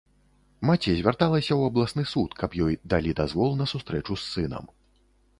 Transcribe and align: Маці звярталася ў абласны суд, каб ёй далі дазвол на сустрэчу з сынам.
Маці 0.67 0.93
звярталася 0.99 1.47
ў 1.55 1.61
абласны 1.71 2.05
суд, 2.13 2.29
каб 2.39 2.55
ёй 2.67 2.77
далі 2.93 3.11
дазвол 3.19 3.53
на 3.59 3.67
сустрэчу 3.73 4.17
з 4.23 4.31
сынам. 4.33 4.65